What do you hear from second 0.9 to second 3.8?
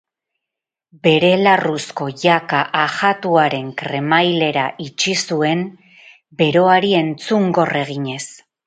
Bere larruzko jaka ajatuaren